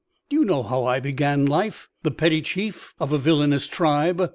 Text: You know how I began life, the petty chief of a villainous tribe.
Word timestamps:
You 0.31 0.45
know 0.45 0.63
how 0.63 0.85
I 0.85 0.99
began 0.99 1.45
life, 1.45 1.87
the 2.01 2.09
petty 2.09 2.41
chief 2.41 2.95
of 2.99 3.13
a 3.13 3.19
villainous 3.19 3.67
tribe. 3.67 4.27